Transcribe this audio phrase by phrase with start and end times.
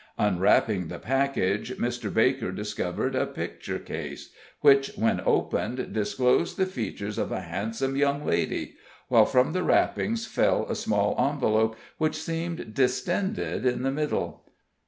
[0.17, 2.11] Unwrapping the package, Mr.
[2.11, 4.31] Baker discovered a picture case,
[4.61, 8.73] which, when opened, disclosed the features of a handsome young lady;
[9.09, 14.43] while from the wrappings fell a small envelope, which seemed distended in the middle.